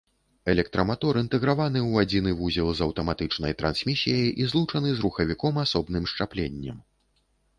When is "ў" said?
1.91-2.05